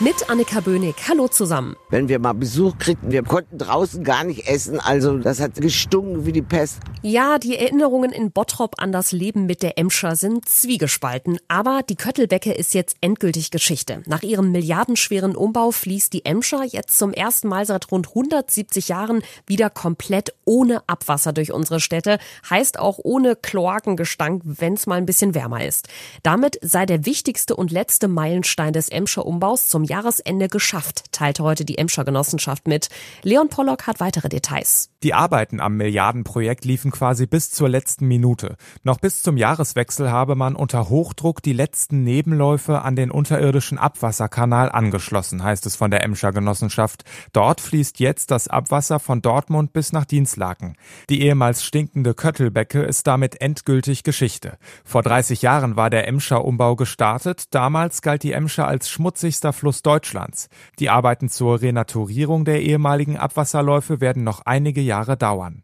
Mit 0.00 0.30
Annika 0.30 0.60
Böhnig. 0.60 0.94
Hallo 1.08 1.26
zusammen. 1.26 1.74
Wenn 1.90 2.08
wir 2.08 2.20
mal 2.20 2.32
Besuch 2.32 2.78
kriegten, 2.78 3.10
wir 3.10 3.24
konnten 3.24 3.58
draußen 3.58 4.04
gar 4.04 4.22
nicht 4.22 4.46
essen, 4.46 4.78
also 4.78 5.18
das 5.18 5.40
hat 5.40 5.56
gestunken 5.56 6.24
wie 6.24 6.30
die 6.30 6.42
Pest. 6.42 6.78
Ja, 7.02 7.38
die 7.38 7.58
Erinnerungen 7.58 8.12
in 8.12 8.30
Bottrop 8.30 8.76
an 8.78 8.92
das 8.92 9.10
Leben 9.10 9.46
mit 9.46 9.60
der 9.60 9.76
Emscher 9.76 10.14
sind 10.14 10.48
zwiegespalten, 10.48 11.40
aber 11.48 11.80
die 11.88 11.96
Köttelbecke 11.96 12.52
ist 12.52 12.74
jetzt 12.74 12.96
endgültig 13.00 13.50
Geschichte. 13.50 14.02
Nach 14.06 14.22
ihrem 14.22 14.52
milliardenschweren 14.52 15.34
Umbau 15.34 15.72
fließt 15.72 16.12
die 16.12 16.24
Emscher 16.24 16.62
jetzt 16.62 16.96
zum 16.96 17.12
ersten 17.12 17.48
Mal 17.48 17.66
seit 17.66 17.90
rund 17.90 18.06
170 18.10 18.86
Jahren 18.86 19.22
wieder 19.48 19.68
komplett 19.68 20.32
ohne 20.44 20.82
Abwasser 20.86 21.32
durch 21.32 21.50
unsere 21.50 21.80
Städte, 21.80 22.18
heißt 22.48 22.78
auch 22.78 23.00
ohne 23.02 23.34
Kloakengestank, 23.34 24.42
wenn 24.44 24.74
es 24.74 24.86
mal 24.86 24.96
ein 24.96 25.06
bisschen 25.06 25.34
wärmer 25.34 25.64
ist. 25.64 25.88
Damit 26.22 26.58
sei 26.62 26.86
der 26.86 27.04
wichtigste 27.04 27.56
und 27.56 27.72
letzte 27.72 28.06
Meilenstein 28.06 28.72
des 28.72 28.90
Emscher 28.90 29.26
Umbaus 29.26 29.66
zum 29.66 29.87
Jahresende 29.88 30.48
geschafft, 30.48 31.12
teilte 31.12 31.42
heute 31.42 31.64
die 31.64 31.78
Emscher 31.78 32.04
Genossenschaft 32.04 32.68
mit. 32.68 32.88
Leon 33.22 33.48
Pollock 33.48 33.86
hat 33.86 34.00
weitere 34.00 34.28
Details. 34.28 34.90
Die 35.02 35.14
Arbeiten 35.14 35.60
am 35.60 35.76
Milliardenprojekt 35.76 36.64
liefen 36.64 36.90
quasi 36.90 37.26
bis 37.26 37.50
zur 37.50 37.68
letzten 37.68 38.06
Minute. 38.06 38.56
Noch 38.82 38.98
bis 38.98 39.22
zum 39.22 39.36
Jahreswechsel 39.36 40.10
habe 40.10 40.34
man 40.34 40.56
unter 40.56 40.88
Hochdruck 40.88 41.42
die 41.42 41.52
letzten 41.52 42.02
Nebenläufe 42.02 42.82
an 42.82 42.96
den 42.96 43.10
unterirdischen 43.10 43.78
Abwasserkanal 43.78 44.70
angeschlossen, 44.70 45.42
heißt 45.42 45.66
es 45.66 45.76
von 45.76 45.90
der 45.90 46.02
Emscher 46.02 46.32
Genossenschaft. 46.32 47.04
Dort 47.32 47.60
fließt 47.60 48.00
jetzt 48.00 48.30
das 48.30 48.48
Abwasser 48.48 48.98
von 48.98 49.22
Dortmund 49.22 49.72
bis 49.72 49.92
nach 49.92 50.04
Dienstlaken. 50.04 50.76
Die 51.08 51.22
ehemals 51.22 51.64
stinkende 51.64 52.14
Köttelbecke 52.14 52.82
ist 52.82 53.06
damit 53.06 53.40
endgültig 53.40 54.02
Geschichte. 54.02 54.58
Vor 54.84 55.02
30 55.02 55.42
Jahren 55.42 55.76
war 55.76 55.90
der 55.90 56.08
Emscher 56.08 56.44
Umbau 56.44 56.76
gestartet. 56.76 57.54
Damals 57.54 58.02
galt 58.02 58.22
die 58.22 58.32
Emscher 58.32 58.66
als 58.66 58.90
schmutzigster 58.90 59.52
Fluss 59.52 59.77
Deutschlands. 59.82 60.48
Die 60.78 60.90
Arbeiten 60.90 61.28
zur 61.28 61.60
Renaturierung 61.60 62.44
der 62.44 62.62
ehemaligen 62.62 63.16
Abwasserläufe 63.16 64.00
werden 64.00 64.24
noch 64.24 64.42
einige 64.44 64.80
Jahre 64.80 65.16
dauern. 65.16 65.62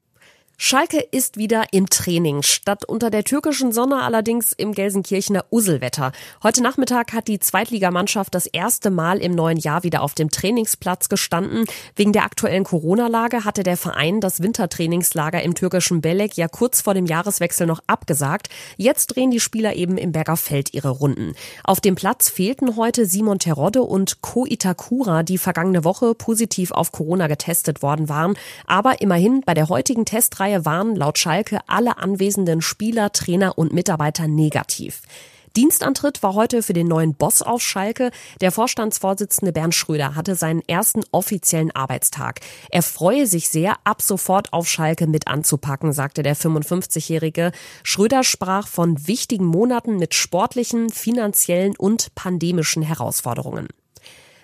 Schalke 0.56 1.00
ist 1.10 1.36
wieder 1.36 1.64
im 1.72 1.90
Training, 1.90 2.42
statt 2.44 2.84
unter 2.84 3.10
der 3.10 3.24
türkischen 3.24 3.72
Sonne 3.72 4.02
allerdings 4.02 4.52
im 4.52 4.72
Gelsenkirchener 4.72 5.44
Uselwetter. 5.50 6.12
Heute 6.44 6.62
Nachmittag 6.62 7.12
hat 7.12 7.26
die 7.26 7.40
Zweitligamannschaft 7.40 8.32
das 8.32 8.46
erste 8.46 8.90
Mal 8.90 9.18
im 9.18 9.34
neuen 9.34 9.58
Jahr 9.58 9.82
wieder 9.82 10.00
auf 10.00 10.14
dem 10.14 10.30
Trainingsplatz 10.30 11.08
gestanden. 11.08 11.64
Wegen 11.96 12.12
der 12.12 12.22
aktuellen 12.22 12.62
Corona-Lage 12.62 13.44
hatte 13.44 13.64
der 13.64 13.76
Verein 13.76 14.20
das 14.20 14.42
Wintertrainingslager 14.42 15.42
im 15.42 15.56
türkischen 15.56 16.00
Belek 16.00 16.36
ja 16.36 16.46
kurz 16.46 16.80
vor 16.80 16.94
dem 16.94 17.06
Jahreswechsel 17.06 17.66
noch 17.66 17.80
abgesagt. 17.88 18.48
Jetzt 18.76 19.08
drehen 19.08 19.32
die 19.32 19.40
Spieler 19.40 19.74
eben 19.74 19.98
im 19.98 20.12
Berger 20.12 20.36
Feld 20.36 20.72
ihre 20.72 20.90
Runden. 20.90 21.34
Auf 21.64 21.80
dem 21.80 21.96
Platz 21.96 22.28
fehlten 22.30 22.76
heute 22.76 23.06
Simon 23.06 23.40
Terodde 23.40 23.82
und 23.82 24.22
Ko 24.22 24.46
Itakura, 24.46 25.24
die 25.24 25.38
vergangene 25.38 25.82
Woche 25.82 26.14
positiv 26.14 26.70
auf 26.70 26.92
Corona 26.92 27.26
getestet 27.26 27.82
worden 27.82 28.08
waren. 28.08 28.38
Aber 28.66 29.00
immerhin 29.00 29.42
bei 29.44 29.54
der 29.54 29.68
heutigen 29.68 30.04
Testreihe 30.04 30.43
Reihe 30.44 30.66
waren 30.66 30.94
laut 30.94 31.16
Schalke 31.16 31.60
alle 31.68 31.96
anwesenden 31.96 32.60
Spieler, 32.60 33.12
Trainer 33.12 33.56
und 33.56 33.72
Mitarbeiter 33.72 34.28
negativ. 34.28 35.00
Dienstantritt 35.56 36.22
war 36.22 36.34
heute 36.34 36.62
für 36.62 36.74
den 36.74 36.86
neuen 36.86 37.14
Boss 37.14 37.40
auf 37.40 37.62
Schalke. 37.62 38.10
Der 38.42 38.52
Vorstandsvorsitzende 38.52 39.52
Bernd 39.52 39.74
Schröder 39.74 40.16
hatte 40.16 40.34
seinen 40.34 40.60
ersten 40.68 41.00
offiziellen 41.12 41.70
Arbeitstag. 41.70 42.40
Er 42.70 42.82
freue 42.82 43.26
sich 43.26 43.48
sehr, 43.48 43.76
ab 43.84 44.02
sofort 44.02 44.52
auf 44.52 44.68
Schalke 44.68 45.06
mit 45.06 45.28
anzupacken, 45.28 45.94
sagte 45.94 46.22
der 46.22 46.36
55-Jährige. 46.36 47.52
Schröder 47.82 48.22
sprach 48.22 48.66
von 48.66 49.06
wichtigen 49.06 49.46
Monaten 49.46 49.96
mit 49.96 50.12
sportlichen, 50.12 50.90
finanziellen 50.90 51.74
und 51.74 52.14
pandemischen 52.14 52.82
Herausforderungen. 52.82 53.68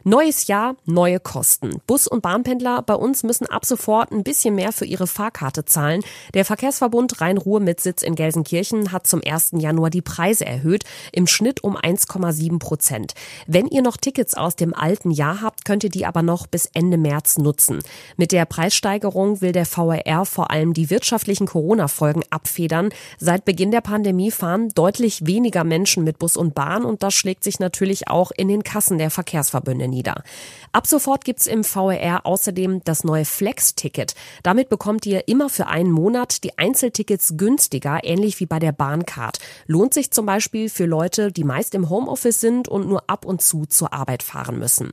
Neues 0.04 0.46
Jahr, 0.46 0.76
neue 0.86 1.20
Kosten. 1.20 1.82
Bus- 1.86 2.08
und 2.08 2.22
Bahnpendler 2.22 2.80
bei 2.80 2.94
uns 2.94 3.22
müssen 3.22 3.46
ab 3.46 3.66
sofort 3.66 4.10
ein 4.12 4.24
bisschen 4.24 4.54
mehr 4.54 4.72
für 4.72 4.86
ihre 4.86 5.06
Fahrkarte 5.06 5.66
zahlen. 5.66 6.02
Der 6.32 6.46
Verkehrsverbund 6.46 7.20
Rhein-Ruhr 7.20 7.60
mit 7.60 7.80
Sitz 7.80 8.02
in 8.02 8.14
Gelsenkirchen 8.14 8.92
hat 8.92 9.06
zum 9.06 9.20
1. 9.22 9.52
Januar 9.58 9.90
die 9.90 10.00
Preise 10.00 10.46
erhöht, 10.46 10.84
im 11.12 11.26
Schnitt 11.26 11.62
um 11.62 11.76
1,7 11.76 12.58
Prozent. 12.58 13.12
Wenn 13.46 13.66
ihr 13.66 13.82
noch 13.82 13.98
Tickets 13.98 14.32
aus 14.34 14.56
dem 14.56 14.72
alten 14.72 15.10
Jahr 15.10 15.42
habt, 15.42 15.66
könnt 15.66 15.84
ihr 15.84 15.90
die 15.90 16.06
aber 16.06 16.22
noch 16.22 16.46
bis 16.46 16.64
Ende 16.72 16.96
März 16.96 17.36
nutzen. 17.36 17.80
Mit 18.16 18.32
der 18.32 18.46
Preissteigerung 18.46 19.42
will 19.42 19.52
der 19.52 19.66
VRR 19.66 20.24
vor 20.24 20.50
allem 20.50 20.72
die 20.72 20.88
wirtschaftlichen 20.88 21.46
Corona-Folgen 21.46 22.22
abfedern. 22.30 22.88
Seit 23.18 23.44
Beginn 23.44 23.70
der 23.70 23.82
Pandemie 23.82 24.30
fahren 24.30 24.70
deutlich 24.70 25.26
weniger 25.26 25.64
Menschen 25.64 26.04
mit 26.04 26.18
Bus 26.18 26.38
und 26.38 26.54
Bahn 26.54 26.86
und 26.86 27.02
das 27.02 27.12
schlägt 27.12 27.44
sich 27.44 27.60
natürlich 27.60 28.08
auch 28.08 28.30
in 28.30 28.48
den 28.48 28.62
Kassen 28.62 28.96
der 28.96 29.10
Verkehrsverbünde 29.10 29.89
nieder. 29.90 30.22
Ab 30.72 30.86
sofort 30.86 31.24
gibt's 31.24 31.46
im 31.46 31.64
VER 31.64 32.24
außerdem 32.24 32.82
das 32.84 33.04
neue 33.04 33.24
Flex-Ticket. 33.24 34.14
Damit 34.42 34.68
bekommt 34.68 35.04
ihr 35.04 35.28
immer 35.28 35.48
für 35.48 35.66
einen 35.66 35.90
Monat 35.90 36.44
die 36.44 36.56
Einzeltickets 36.58 37.34
günstiger, 37.36 38.00
ähnlich 38.04 38.40
wie 38.40 38.46
bei 38.46 38.58
der 38.58 38.72
Bahncard. 38.72 39.38
Lohnt 39.66 39.92
sich 39.92 40.10
zum 40.10 40.24
Beispiel 40.26 40.70
für 40.70 40.86
Leute, 40.86 41.32
die 41.32 41.44
meist 41.44 41.74
im 41.74 41.90
Homeoffice 41.90 42.40
sind 42.40 42.68
und 42.68 42.88
nur 42.88 43.04
ab 43.08 43.24
und 43.24 43.42
zu 43.42 43.66
zur 43.66 43.92
Arbeit 43.92 44.22
fahren 44.22 44.58
müssen. 44.58 44.92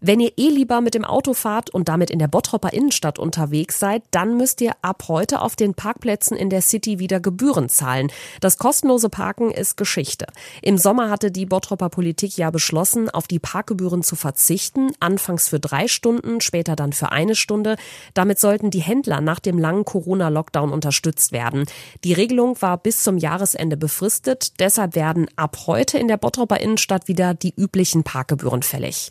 Wenn 0.00 0.20
ihr 0.20 0.32
eh 0.36 0.48
lieber 0.48 0.80
mit 0.80 0.94
dem 0.94 1.04
Auto 1.04 1.34
fahrt 1.34 1.70
und 1.70 1.88
damit 1.88 2.10
in 2.10 2.18
der 2.18 2.28
Bottropper 2.28 2.72
Innenstadt 2.72 3.18
unterwegs 3.18 3.78
seid, 3.78 4.02
dann 4.10 4.36
müsst 4.36 4.60
ihr 4.60 4.72
ab 4.82 5.04
heute 5.08 5.40
auf 5.40 5.56
den 5.56 5.74
Parkplätzen 5.74 6.36
in 6.36 6.50
der 6.50 6.62
City 6.62 6.98
wieder 6.98 7.20
Gebühren 7.20 7.68
zahlen. 7.68 8.10
Das 8.40 8.58
kostenlose 8.58 9.08
Parken 9.08 9.50
ist 9.50 9.76
Geschichte. 9.76 10.26
Im 10.62 10.78
Sommer 10.78 11.10
hatte 11.10 11.30
die 11.30 11.46
Bottropper 11.46 11.88
Politik 11.88 12.36
ja 12.36 12.50
beschlossen, 12.50 13.08
auf 13.10 13.26
die 13.26 13.38
Parkgebühren 13.38 14.02
zu 14.02 14.16
verzichten, 14.16 14.92
anfangs 15.00 15.48
für 15.48 15.60
drei 15.60 15.88
Stunden, 15.88 16.40
später 16.40 16.76
dann 16.76 16.92
für 16.92 17.12
eine 17.12 17.34
Stunde. 17.34 17.76
Damit 18.14 18.38
sollten 18.38 18.70
die 18.70 18.82
Händler 18.82 19.20
nach 19.20 19.40
dem 19.40 19.58
langen 19.58 19.84
Corona-Lockdown 19.84 20.72
unterstützt 20.72 21.32
werden. 21.32 21.64
Die 22.04 22.12
Regelung 22.12 22.60
war 22.60 22.78
bis 22.78 23.02
zum 23.02 23.18
Jahresende 23.18 23.76
befristet, 23.76 24.60
deshalb 24.60 24.94
werden 24.94 25.26
ab 25.36 25.56
heute 25.66 25.98
in 25.98 26.08
der 26.08 26.16
Bottropper 26.16 26.60
Innenstadt 26.60 27.08
wieder 27.08 27.34
die 27.34 27.54
üblichen 27.56 28.02
Parkgebühren 28.04 28.62
fällig. 28.62 29.10